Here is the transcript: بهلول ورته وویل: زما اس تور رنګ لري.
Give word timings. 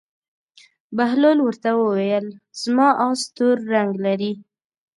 بهلول 0.97 1.37
ورته 1.43 1.69
وویل: 1.81 2.25
زما 2.61 2.87
اس 3.07 3.21
تور 3.35 3.57
رنګ 3.73 3.91
لري. 4.05 4.33